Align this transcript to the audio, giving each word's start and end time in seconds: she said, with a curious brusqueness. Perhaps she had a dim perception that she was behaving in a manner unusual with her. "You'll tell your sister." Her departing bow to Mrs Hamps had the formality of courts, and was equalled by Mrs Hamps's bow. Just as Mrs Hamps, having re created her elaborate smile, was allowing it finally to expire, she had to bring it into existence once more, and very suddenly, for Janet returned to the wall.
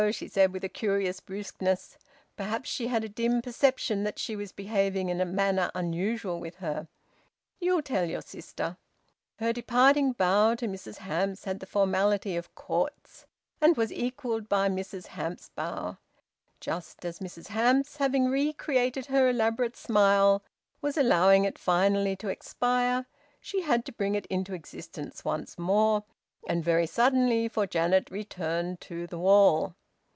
she 0.11 0.27
said, 0.27 0.51
with 0.51 0.63
a 0.63 0.67
curious 0.69 1.19
brusqueness. 1.19 1.95
Perhaps 2.35 2.67
she 2.67 2.87
had 2.87 3.03
a 3.03 3.07
dim 3.09 3.39
perception 3.39 4.03
that 4.03 4.17
she 4.17 4.35
was 4.35 4.51
behaving 4.51 5.09
in 5.09 5.21
a 5.21 5.25
manner 5.25 5.69
unusual 5.75 6.39
with 6.39 6.55
her. 6.55 6.87
"You'll 7.59 7.83
tell 7.83 8.05
your 8.09 8.23
sister." 8.23 8.77
Her 9.37 9.53
departing 9.53 10.13
bow 10.13 10.55
to 10.55 10.65
Mrs 10.67 10.97
Hamps 10.97 11.43
had 11.43 11.59
the 11.59 11.67
formality 11.67 12.35
of 12.35 12.55
courts, 12.55 13.27
and 13.61 13.77
was 13.77 13.91
equalled 13.93 14.49
by 14.49 14.67
Mrs 14.69 15.05
Hamps's 15.07 15.49
bow. 15.49 15.99
Just 16.59 17.05
as 17.05 17.19
Mrs 17.19 17.49
Hamps, 17.49 17.97
having 17.97 18.27
re 18.27 18.53
created 18.53 19.05
her 19.05 19.29
elaborate 19.29 19.77
smile, 19.77 20.41
was 20.81 20.97
allowing 20.97 21.45
it 21.45 21.59
finally 21.59 22.15
to 22.15 22.29
expire, 22.29 23.05
she 23.39 23.61
had 23.61 23.85
to 23.85 23.91
bring 23.91 24.15
it 24.15 24.25
into 24.31 24.55
existence 24.55 25.23
once 25.23 25.59
more, 25.59 26.05
and 26.47 26.63
very 26.63 26.87
suddenly, 26.87 27.47
for 27.47 27.67
Janet 27.67 28.09
returned 28.09 28.81
to 28.81 29.05
the 29.05 29.19
wall. 29.19 29.75